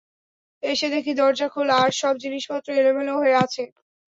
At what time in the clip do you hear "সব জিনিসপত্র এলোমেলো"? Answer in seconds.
2.01-3.13